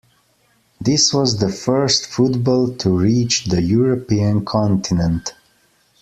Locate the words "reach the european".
2.89-4.43